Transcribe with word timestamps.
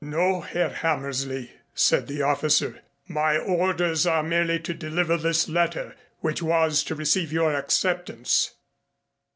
"No, 0.03 0.41
Herr 0.41 0.69
Hammersley," 0.69 1.51
said 1.75 2.07
the 2.07 2.23
officer. 2.23 2.79
"My 3.07 3.37
orders 3.37 4.07
are 4.07 4.23
merely 4.23 4.59
to 4.61 4.73
deliver 4.73 5.15
this 5.15 5.47
letter 5.47 5.95
which 6.21 6.41
was 6.41 6.81
to 6.85 6.95
receive 6.95 7.31
your 7.31 7.53
acceptance." 7.53 8.49